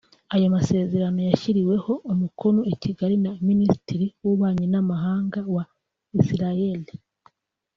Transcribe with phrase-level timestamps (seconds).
[0.33, 5.63] Ayo masezerano yashyiriweho umukono i Kigali na Minisitiri w’Ububanyi n’Amahanga wa
[6.19, 6.81] Israel